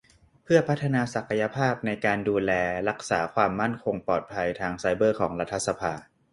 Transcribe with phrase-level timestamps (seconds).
[0.43, 2.51] เพื่อพัฒนาศักยภาพในการดูแล
[2.89, 5.93] รักษาความมั่นคงปลอดภัยทางไซเบอร์ของรัฐสภา